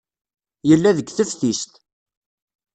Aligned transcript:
Yella 0.69 0.91
deg 0.97 1.07
teftist. 1.11 1.71